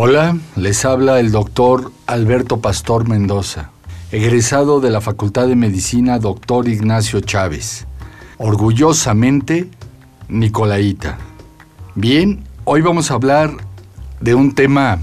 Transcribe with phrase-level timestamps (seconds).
[0.00, 3.72] Hola, les habla el doctor Alberto Pastor Mendoza,
[4.12, 7.84] egresado de la Facultad de Medicina Doctor Ignacio Chávez.
[8.36, 9.68] Orgullosamente,
[10.28, 11.18] Nicolaita.
[11.96, 13.56] Bien, hoy vamos a hablar
[14.20, 15.00] de un tema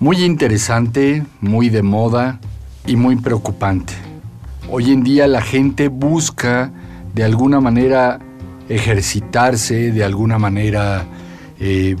[0.00, 2.40] muy interesante, muy de moda
[2.86, 3.94] y muy preocupante.
[4.70, 6.70] Hoy en día la gente busca
[7.14, 8.18] de alguna manera
[8.68, 11.06] ejercitarse, de alguna manera
[11.58, 11.96] eh,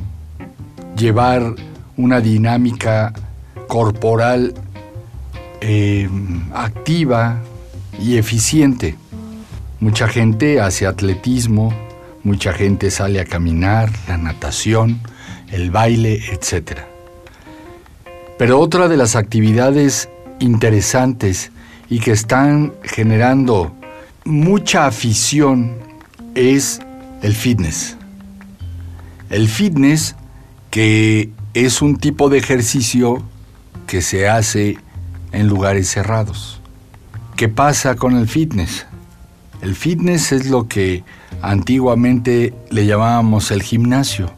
[0.94, 1.54] llevar
[1.98, 3.12] una dinámica
[3.66, 4.54] corporal
[5.60, 6.08] eh,
[6.54, 7.42] activa
[8.00, 8.96] y eficiente.
[9.80, 11.74] Mucha gente hace atletismo,
[12.22, 15.00] mucha gente sale a caminar, la natación,
[15.50, 16.80] el baile, etc.
[18.38, 21.50] Pero otra de las actividades interesantes
[21.90, 23.74] y que están generando
[24.24, 25.74] mucha afición
[26.36, 26.80] es
[27.22, 27.96] el fitness.
[29.30, 30.14] El fitness
[30.70, 31.30] que
[31.64, 33.22] es un tipo de ejercicio
[33.88, 34.78] que se hace
[35.32, 36.60] en lugares cerrados.
[37.36, 38.86] ¿Qué pasa con el fitness?
[39.60, 41.02] El fitness es lo que
[41.42, 44.30] antiguamente le llamábamos el gimnasio.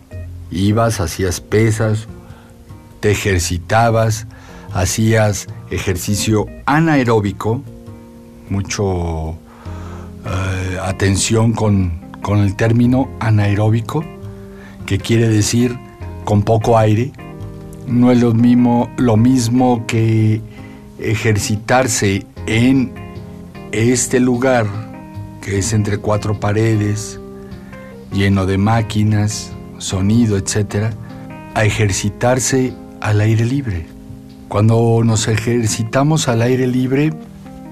[0.51, 2.09] Ibas, hacías pesas,
[3.01, 4.27] te ejercitabas,
[4.73, 7.63] hacías ejercicio anaeróbico,
[8.49, 9.33] mucho
[10.25, 14.05] eh, atención con, con el término anaeróbico,
[14.87, 15.90] que quiere decir
[16.31, 17.11] con poco aire.
[17.89, 20.41] No es lo mismo, lo mismo que
[21.01, 22.93] ejercitarse en
[23.73, 24.69] este lugar
[25.41, 27.19] que es entre cuatro paredes,
[28.13, 30.95] lleno de máquinas, sonido, etc.,
[31.57, 33.87] a ejercitarse al aire libre.
[34.47, 37.13] Cuando nos ejercitamos al aire libre,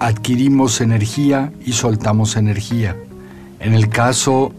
[0.01, 2.97] adquirimos energía y soltamos energía.
[3.61, 4.53] En el caso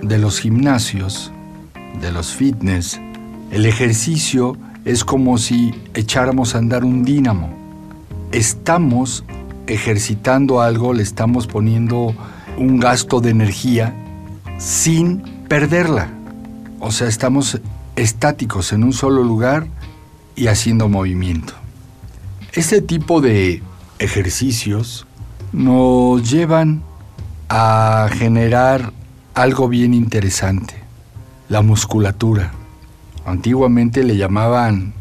[0.00, 1.30] de los gimnasios,
[2.00, 2.98] de los fitness,
[3.54, 7.54] el ejercicio es como si echáramos a andar un dínamo.
[8.32, 9.24] Estamos
[9.68, 12.16] ejercitando algo, le estamos poniendo
[12.58, 13.94] un gasto de energía
[14.58, 16.08] sin perderla.
[16.80, 17.60] O sea, estamos
[17.94, 19.68] estáticos en un solo lugar
[20.34, 21.52] y haciendo movimiento.
[22.54, 23.62] Este tipo de
[24.00, 25.06] ejercicios
[25.52, 26.82] nos llevan
[27.48, 28.92] a generar
[29.32, 30.74] algo bien interesante,
[31.48, 32.52] la musculatura.
[33.24, 34.92] Antiguamente le llamaban,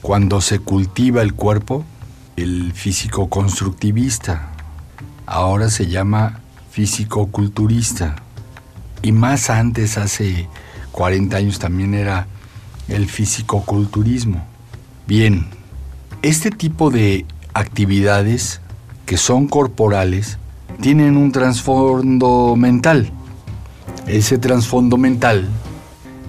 [0.00, 1.84] cuando se cultiva el cuerpo,
[2.36, 4.50] el físico constructivista.
[5.26, 6.40] Ahora se llama
[6.70, 8.16] físico culturista.
[9.02, 10.48] Y más antes, hace
[10.92, 12.26] 40 años, también era
[12.88, 14.44] el físico culturismo.
[15.06, 15.46] Bien,
[16.22, 18.60] este tipo de actividades
[19.06, 20.38] que son corporales
[20.80, 23.10] tienen un trasfondo mental.
[24.06, 25.48] Ese trasfondo mental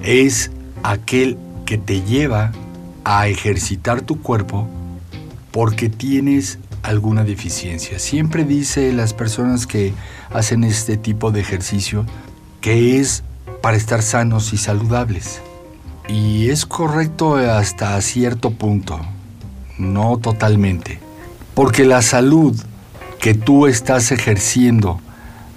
[0.03, 0.51] es
[0.91, 2.51] aquel que te lleva
[3.03, 4.68] a ejercitar tu cuerpo
[5.51, 7.97] porque tienes alguna deficiencia.
[7.97, 9.94] Siempre dice las personas que
[10.31, 12.06] hacen este tipo de ejercicio
[12.62, 13.24] que es
[13.62, 15.41] para estar sanos y saludables.
[16.07, 19.00] Y es correcto hasta cierto punto,
[19.79, 21.00] no totalmente.
[21.56, 22.56] Porque la salud
[23.19, 25.00] que tú estás ejerciendo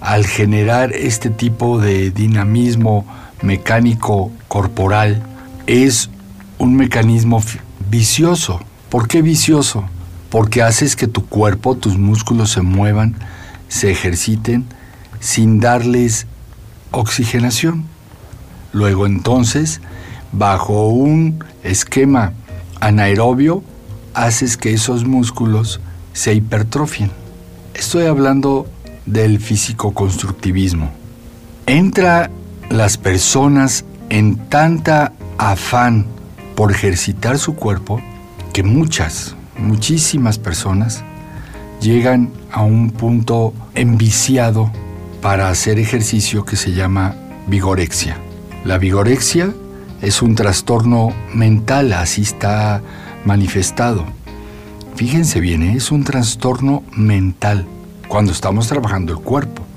[0.01, 3.05] al generar este tipo de dinamismo
[3.41, 5.23] mecánico corporal
[5.67, 6.09] es
[6.57, 7.43] un mecanismo
[7.89, 8.59] vicioso.
[8.89, 9.85] ¿Por qué vicioso?
[10.29, 13.15] Porque haces que tu cuerpo, tus músculos se muevan,
[13.67, 14.65] se ejerciten
[15.19, 16.27] sin darles
[16.91, 17.85] oxigenación.
[18.73, 19.81] Luego entonces,
[20.31, 22.33] bajo un esquema
[22.79, 23.63] anaerobio,
[24.13, 25.79] haces que esos músculos
[26.13, 27.11] se hipertrofien.
[27.73, 28.67] Estoy hablando
[29.05, 30.91] del físico-constructivismo.
[31.65, 32.29] Entra
[32.69, 36.05] las personas en tanta afán
[36.55, 38.01] por ejercitar su cuerpo
[38.53, 41.03] que muchas, muchísimas personas
[41.81, 44.71] llegan a un punto enviciado
[45.21, 47.15] para hacer ejercicio que se llama
[47.47, 48.17] vigorexia.
[48.65, 49.53] La vigorexia
[50.01, 52.81] es un trastorno mental, así está
[53.25, 54.05] manifestado.
[54.95, 55.73] Fíjense bien, ¿eh?
[55.77, 57.65] es un trastorno mental
[58.07, 59.68] cuando estamos trabajando el cuerpo.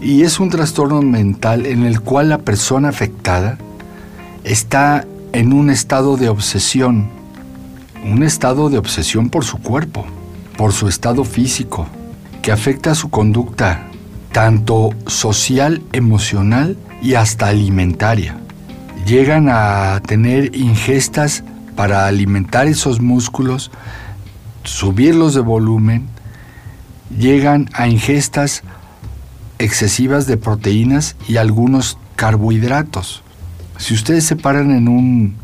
[0.00, 3.58] Y es un trastorno mental en el cual la persona afectada
[4.44, 7.08] está en un estado de obsesión,
[8.04, 10.06] un estado de obsesión por su cuerpo,
[10.56, 11.86] por su estado físico,
[12.42, 13.88] que afecta su conducta,
[14.32, 18.36] tanto social, emocional y hasta alimentaria.
[19.04, 21.42] Llegan a tener ingestas
[21.74, 23.70] para alimentar esos músculos,
[24.62, 26.06] subirlos de volumen,
[27.16, 28.62] llegan a ingestas
[29.58, 33.22] excesivas de proteínas y algunos carbohidratos.
[33.78, 35.36] Si ustedes se paran en un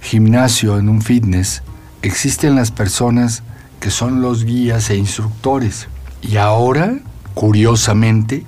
[0.00, 1.62] gimnasio, en un fitness,
[2.02, 3.42] existen las personas
[3.80, 5.88] que son los guías e instructores.
[6.22, 6.98] Y ahora,
[7.34, 8.44] curiosamente,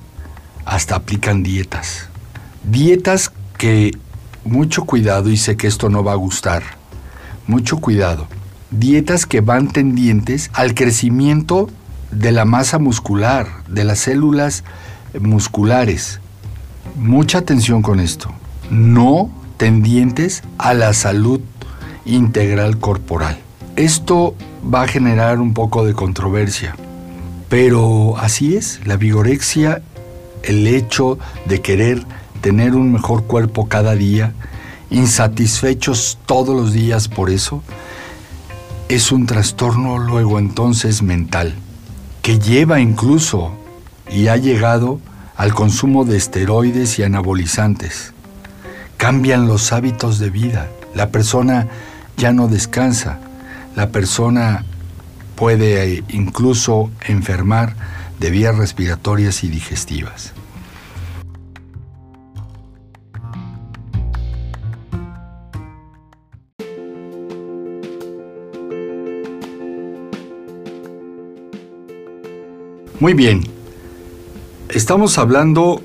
[0.64, 2.08] hasta aplican dietas.
[2.64, 3.92] Dietas que,
[4.44, 6.62] mucho cuidado, y sé que esto no va a gustar,
[7.46, 8.26] mucho cuidado.
[8.70, 11.68] Dietas que van tendientes al crecimiento
[12.10, 14.64] de la masa muscular, de las células
[15.20, 16.20] musculares.
[16.96, 18.30] Mucha atención con esto.
[18.70, 21.40] No tendientes a la salud
[22.04, 23.38] integral corporal.
[23.76, 26.76] Esto va a generar un poco de controversia,
[27.48, 29.82] pero así es, la vigorexia,
[30.42, 32.04] el hecho de querer
[32.40, 34.32] tener un mejor cuerpo cada día,
[34.90, 37.62] insatisfechos todos los días por eso,
[38.88, 41.54] es un trastorno luego entonces mental,
[42.20, 43.52] que lleva incluso
[44.12, 45.00] y ha llegado
[45.36, 48.12] al consumo de esteroides y anabolizantes.
[48.96, 51.68] Cambian los hábitos de vida, la persona
[52.16, 53.18] ya no descansa,
[53.74, 54.64] la persona
[55.34, 57.74] puede eh, incluso enfermar
[58.20, 60.32] de vías respiratorias y digestivas.
[73.00, 73.42] Muy bien,
[74.74, 75.82] estamos hablando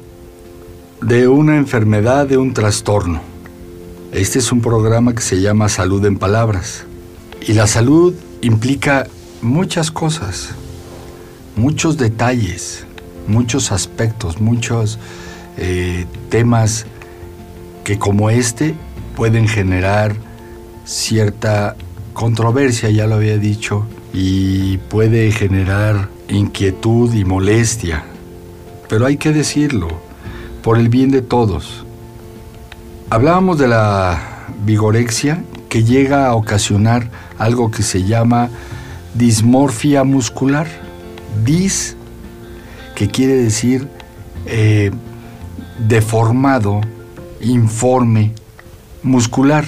[1.01, 3.21] de una enfermedad, de un trastorno.
[4.13, 6.85] Este es un programa que se llama Salud en Palabras.
[7.45, 9.07] Y la salud implica
[9.41, 10.49] muchas cosas,
[11.57, 12.85] muchos detalles,
[13.27, 14.99] muchos aspectos, muchos
[15.57, 16.85] eh, temas
[17.83, 18.73] que como este
[19.15, 20.15] pueden generar
[20.85, 21.75] cierta
[22.13, 28.05] controversia, ya lo había dicho, y puede generar inquietud y molestia.
[28.89, 29.87] Pero hay que decirlo,
[30.63, 31.85] por el bien de todos.
[33.09, 38.49] Hablábamos de la vigorexia que llega a ocasionar algo que se llama
[39.13, 40.67] dismorfia muscular.
[41.43, 41.95] Dis,
[42.95, 43.87] que quiere decir
[44.45, 44.91] eh,
[45.87, 46.81] deformado,
[47.41, 48.33] informe,
[49.03, 49.65] muscular,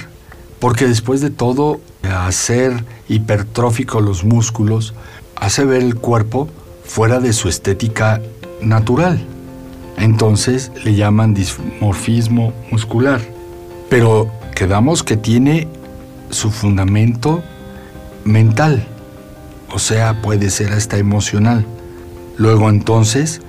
[0.58, 4.94] porque después de todo, hacer hipertrófico los músculos
[5.36, 6.48] hace ver el cuerpo
[6.84, 8.20] fuera de su estética
[8.62, 9.20] natural.
[9.96, 13.20] Entonces le llaman dismorfismo muscular.
[13.88, 15.68] Pero quedamos que tiene
[16.30, 17.42] su fundamento
[18.24, 18.86] mental,
[19.72, 21.64] o sea, puede ser hasta emocional.
[22.36, 23.40] Luego entonces,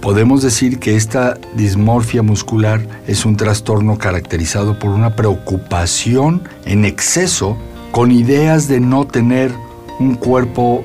[0.00, 7.56] podemos decir que esta dismorfia muscular es un trastorno caracterizado por una preocupación en exceso
[7.92, 9.52] con ideas de no tener
[9.98, 10.84] un cuerpo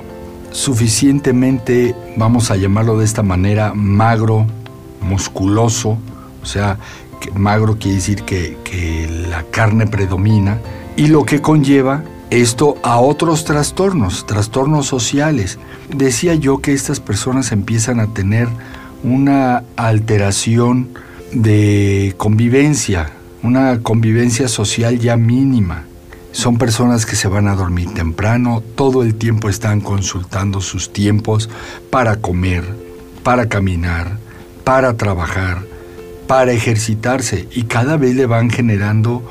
[0.55, 4.47] suficientemente, vamos a llamarlo de esta manera, magro,
[5.01, 5.97] musculoso,
[6.41, 6.79] o sea,
[7.35, 10.59] magro quiere decir que, que la carne predomina,
[10.95, 15.59] y lo que conlleva esto a otros trastornos, trastornos sociales.
[15.93, 18.47] Decía yo que estas personas empiezan a tener
[19.03, 20.87] una alteración
[21.33, 23.11] de convivencia,
[23.43, 25.83] una convivencia social ya mínima.
[26.35, 31.49] Son personas que se van a dormir temprano, todo el tiempo están consultando sus tiempos
[31.89, 32.65] para comer,
[33.23, 34.17] para caminar,
[34.65, 35.63] para trabajar,
[36.27, 39.23] para ejercitarse y cada vez le van generando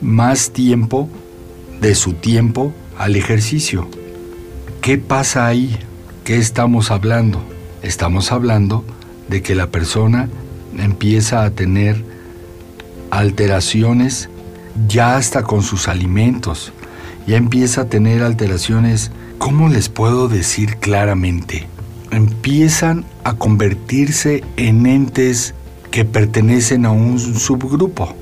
[0.00, 1.08] más tiempo
[1.80, 3.88] de su tiempo al ejercicio.
[4.80, 5.78] ¿Qué pasa ahí?
[6.24, 7.40] ¿Qué estamos hablando?
[7.84, 8.84] Estamos hablando
[9.28, 10.28] de que la persona
[10.76, 12.02] empieza a tener
[13.12, 14.28] alteraciones
[14.86, 16.72] ya hasta con sus alimentos.
[17.26, 21.66] Ya empieza a tener alteraciones, ¿cómo les puedo decir claramente?
[22.10, 25.54] Empiezan a convertirse en entes
[25.90, 28.14] que pertenecen a un subgrupo.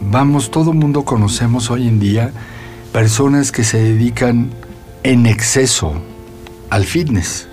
[0.00, 2.32] Vamos, todo mundo conocemos hoy en día
[2.92, 4.50] personas que se dedican
[5.02, 5.94] en exceso
[6.70, 7.48] al fitness.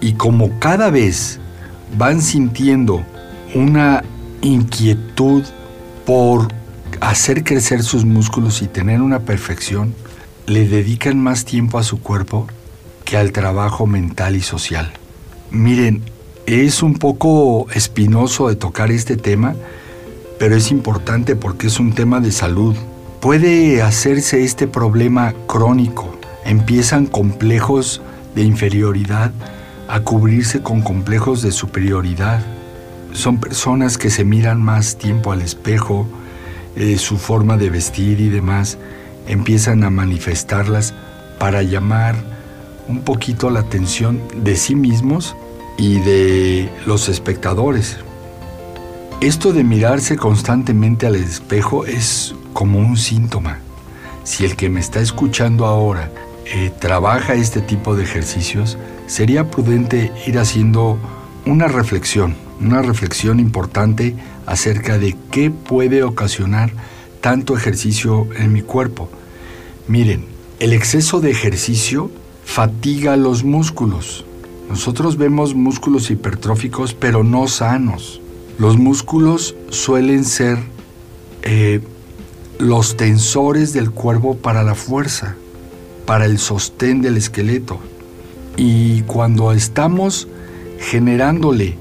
[0.00, 1.38] Y como cada vez
[1.96, 3.02] van sintiendo
[3.54, 4.04] una
[4.42, 5.44] inquietud
[6.04, 6.48] por
[7.00, 9.94] hacer crecer sus músculos y tener una perfección,
[10.46, 12.46] le dedican más tiempo a su cuerpo
[13.04, 14.92] que al trabajo mental y social.
[15.50, 16.02] Miren,
[16.46, 19.54] es un poco espinoso de tocar este tema,
[20.38, 22.76] pero es importante porque es un tema de salud.
[23.20, 26.16] Puede hacerse este problema crónico.
[26.44, 28.02] Empiezan complejos
[28.34, 29.32] de inferioridad
[29.88, 32.40] a cubrirse con complejos de superioridad.
[33.12, 36.06] Son personas que se miran más tiempo al espejo,
[36.76, 38.78] eh, su forma de vestir y demás,
[39.26, 40.94] empiezan a manifestarlas
[41.38, 42.14] para llamar
[42.88, 45.36] un poquito la atención de sí mismos
[45.76, 47.98] y de los espectadores.
[49.20, 53.58] Esto de mirarse constantemente al espejo es como un síntoma.
[54.24, 56.10] si el que me está escuchando ahora
[56.46, 60.98] eh, trabaja este tipo de ejercicios, sería prudente ir haciendo
[61.44, 64.16] una reflexión, una reflexión importante
[64.46, 66.70] acerca de qué puede ocasionar
[67.20, 69.08] tanto ejercicio en mi cuerpo.
[69.88, 70.24] Miren,
[70.60, 72.10] el exceso de ejercicio
[72.44, 74.24] fatiga los músculos.
[74.70, 78.20] Nosotros vemos músculos hipertróficos pero no sanos.
[78.58, 80.58] Los músculos suelen ser
[81.42, 81.80] eh,
[82.58, 85.36] los tensores del cuerpo para la fuerza,
[86.06, 87.78] para el sostén del esqueleto.
[88.56, 90.28] Y cuando estamos
[90.78, 91.76] generándole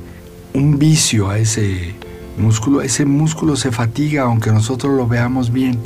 [0.54, 1.96] un vicio a ese
[2.38, 5.80] músculo, ese músculo se fatiga aunque nosotros lo veamos bien.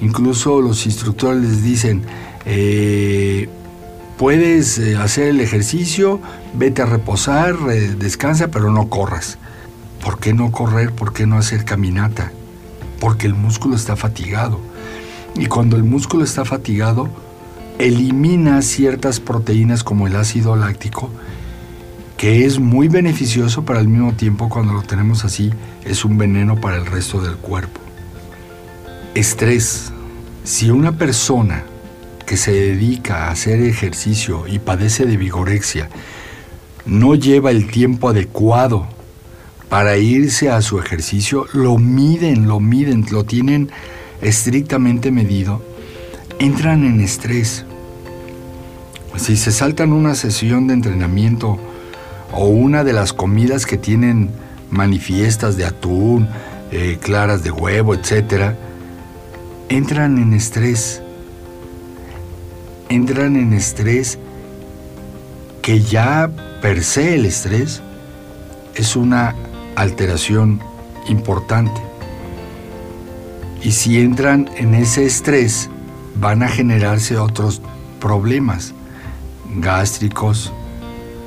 [0.00, 2.02] Incluso los instructores les dicen,
[2.44, 3.48] eh,
[4.18, 6.20] puedes eh, hacer el ejercicio,
[6.54, 7.56] vete a reposar,
[7.98, 9.38] descansa, pero no corras.
[10.02, 10.92] ¿Por qué no correr?
[10.92, 12.32] ¿Por qué no hacer caminata?
[13.00, 14.60] Porque el músculo está fatigado.
[15.34, 17.08] Y cuando el músculo está fatigado,
[17.78, 21.10] elimina ciertas proteínas como el ácido láctico,
[22.16, 25.50] que es muy beneficioso, para al mismo tiempo cuando lo tenemos así,
[25.84, 27.80] es un veneno para el resto del cuerpo.
[29.14, 29.92] Estrés.
[30.44, 31.64] Si una persona
[32.24, 35.88] que se dedica a hacer ejercicio y padece de vigorexia
[36.84, 38.86] no lleva el tiempo adecuado
[39.68, 43.70] para irse a su ejercicio, lo miden, lo miden, lo tienen
[44.22, 45.62] estrictamente medido,
[46.38, 47.64] entran en estrés.
[49.16, 51.58] Si se saltan una sesión de entrenamiento
[52.32, 54.30] o una de las comidas que tienen
[54.70, 56.28] manifiestas de atún,
[56.70, 58.54] eh, claras de huevo, etc.,
[59.68, 61.02] entran en estrés.
[62.88, 64.18] Entran en estrés
[65.62, 66.30] que ya
[66.62, 67.82] per se el estrés
[68.74, 69.34] es una
[69.74, 70.60] alteración
[71.08, 71.80] importante.
[73.62, 75.68] Y si entran en ese estrés,
[76.14, 77.60] van a generarse otros
[78.00, 78.74] problemas
[79.56, 80.52] gástricos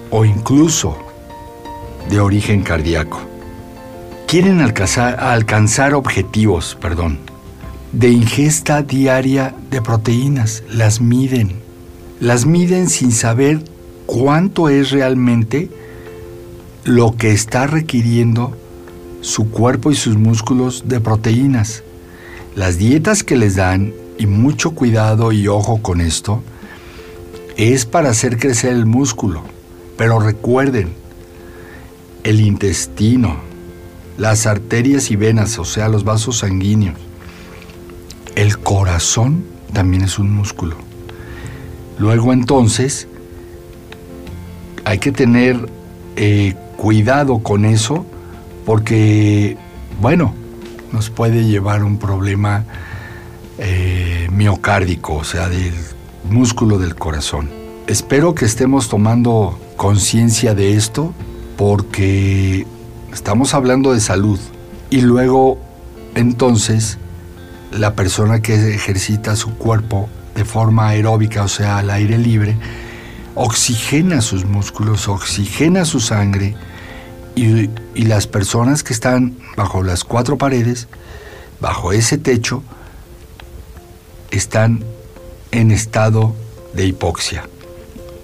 [0.09, 0.97] o incluso
[2.09, 3.21] de origen cardíaco.
[4.27, 7.19] Quieren alcanzar, alcanzar objetivos, perdón,
[7.91, 10.63] de ingesta diaria de proteínas.
[10.69, 11.53] Las miden.
[12.19, 13.63] Las miden sin saber
[14.05, 15.69] cuánto es realmente
[16.83, 18.55] lo que está requiriendo
[19.21, 21.83] su cuerpo y sus músculos de proteínas.
[22.55, 26.41] Las dietas que les dan, y mucho cuidado y ojo con esto,
[27.57, 29.43] es para hacer crecer el músculo.
[29.99, 30.93] Pero recuerden,
[32.23, 33.35] el intestino,
[34.17, 36.95] las arterias y venas, o sea, los vasos sanguíneos,
[38.35, 40.77] el corazón también es un músculo.
[41.97, 43.09] Luego entonces,
[44.85, 45.67] hay que tener
[46.15, 48.05] eh, cuidado con eso
[48.65, 49.57] porque,
[49.99, 50.33] bueno,
[50.93, 52.63] nos puede llevar un problema
[53.57, 55.73] eh, miocárdico, o sea, del
[56.23, 57.49] músculo del corazón.
[57.87, 61.13] Espero que estemos tomando conciencia de esto
[61.55, 62.67] porque
[63.13, 64.37] estamos hablando de salud
[64.89, 65.57] y luego
[66.15, 66.97] entonces
[67.71, 72.57] la persona que ejercita su cuerpo de forma aeróbica, o sea, al aire libre,
[73.35, 76.57] oxigena sus músculos, oxigena su sangre
[77.35, 77.69] y,
[78.03, 80.89] las personas que están bajo las cuatro paredes,
[81.61, 82.63] bajo ese techo,
[84.29, 84.83] están
[85.51, 86.35] en estado
[86.73, 87.45] de hipoxia.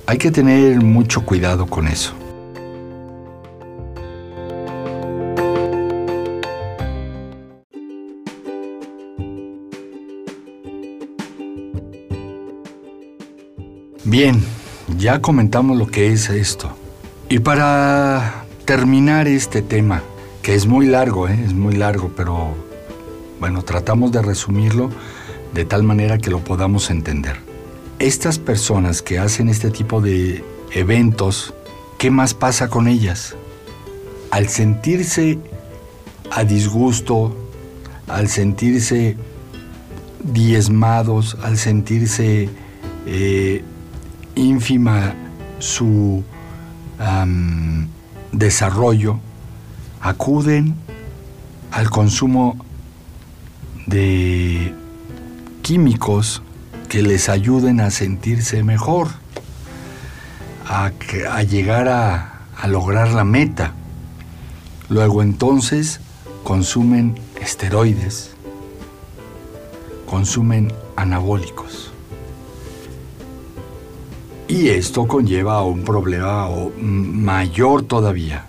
[0.07, 2.13] Hay que tener mucho cuidado con eso.
[14.03, 14.43] Bien,
[14.97, 16.69] ya comentamos lo que es esto.
[17.27, 20.03] Y para terminar este tema,
[20.43, 21.37] que es muy largo, ¿eh?
[21.43, 22.53] es muy largo, pero
[23.39, 24.91] bueno, tratamos de resumirlo
[25.55, 27.44] de tal manera que lo podamos entender.
[27.99, 31.53] Estas personas que hacen este tipo de eventos,
[31.97, 33.35] ¿qué más pasa con ellas?
[34.31, 35.39] Al sentirse
[36.29, 37.35] a disgusto,
[38.07, 39.15] al sentirse
[40.23, 42.49] diezmados, al sentirse
[43.05, 43.63] eh,
[44.35, 45.15] ínfima
[45.59, 46.23] su
[48.31, 49.19] desarrollo
[50.01, 50.75] acuden
[51.71, 52.57] al consumo
[53.85, 54.73] de
[55.61, 56.41] químicos
[56.95, 59.09] que les ayuden a sentirse mejor,
[60.65, 60.93] a,
[61.41, 63.73] llegar a, a lograr la meta.
[64.87, 65.99] Luego entonces
[66.45, 68.31] consumen esteroides,
[70.05, 71.91] consumen anabólicos.
[74.47, 76.47] Y esto conlleva a un problema
[76.77, 78.45] mayor todavía.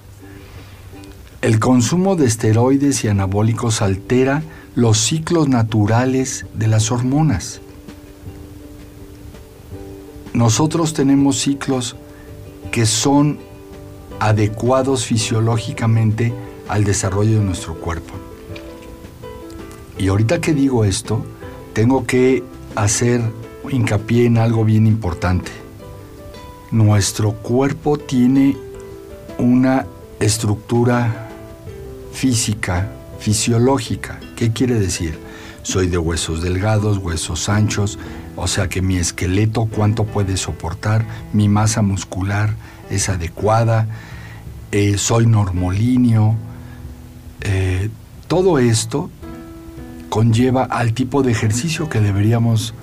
[1.42, 4.44] El consumo de esteroides y anabólicos altera
[4.76, 7.60] los ciclos naturales de las hormonas.
[10.36, 11.96] Nosotros tenemos ciclos
[12.70, 13.38] que son
[14.20, 16.34] adecuados fisiológicamente
[16.68, 18.12] al desarrollo de nuestro cuerpo.
[19.96, 21.24] Y ahorita que digo esto,
[21.72, 23.22] tengo que hacer
[23.70, 25.50] hincapié en algo bien importante.
[26.70, 28.58] Nuestro cuerpo tiene
[29.38, 29.86] una
[30.20, 31.30] estructura
[32.12, 34.20] física, fisiológica.
[34.36, 35.18] ¿Qué quiere decir?
[35.62, 37.98] Soy de huesos delgados, huesos anchos,
[38.36, 42.54] o sea que mi esqueleto cuánto puede soportar, mi masa muscular
[42.90, 43.88] es adecuada,
[44.72, 46.36] eh, soy normolíneo.
[47.40, 47.88] Eh,
[48.28, 49.10] todo esto
[50.10, 52.74] conlleva al tipo de ejercicio que deberíamos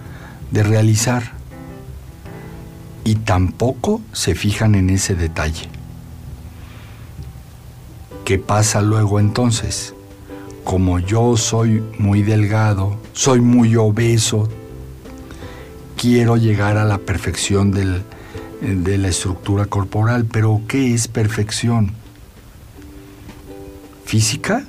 [0.51, 1.33] de realizar
[3.03, 5.69] y tampoco se fijan en ese detalle.
[8.25, 9.93] ¿Qué pasa luego entonces?
[10.63, 14.47] Como yo soy muy delgado, soy muy obeso,
[16.03, 21.93] quiero llegar a la perfección de la estructura corporal, pero ¿qué es perfección?
[24.03, 24.65] ¿Física?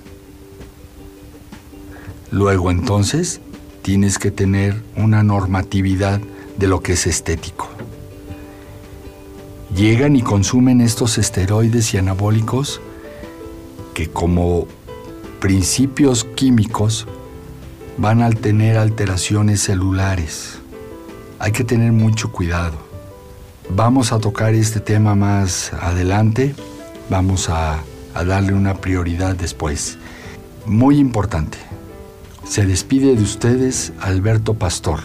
[2.31, 3.41] Luego entonces
[3.83, 6.21] tienes que tener una normatividad
[6.57, 7.69] de lo que es estético.
[9.75, 12.81] Llegan y consumen estos esteroides y anabólicos
[13.93, 14.69] que como
[15.41, 17.09] principios químicos
[17.99, 20.61] van a tener alteraciones celulares.
[21.45, 22.79] Hay que tener mucho cuidado.
[23.69, 26.55] Vamos a tocar este tema más adelante,
[27.11, 27.83] vamos a,
[28.15, 29.99] darle una prioridad después.
[30.65, 31.59] Muy importante.
[32.49, 35.01] Se despide de ustedes Alberto Pastor.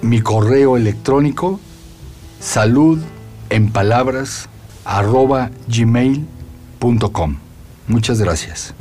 [0.00, 1.60] Mi correo electrónico
[2.40, 2.98] salud
[3.50, 4.48] en palabras
[4.86, 7.36] arroba gmail.com.
[7.88, 8.74] Muchas gracias.